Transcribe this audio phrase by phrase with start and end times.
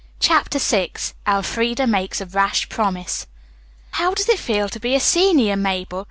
[0.19, 0.89] CHAPTER VI
[1.27, 3.27] ELFREDA MAKES A RASH PROMISE
[3.91, 5.99] "How does it feel to be a senior, Mabel?"